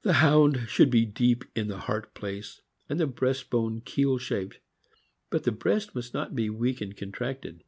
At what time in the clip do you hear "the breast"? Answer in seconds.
2.98-3.50, 5.44-5.94